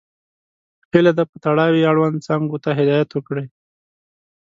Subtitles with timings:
[0.91, 3.45] هیله ده په تړاو یې اړوند څانګو ته هدایت وکړئ.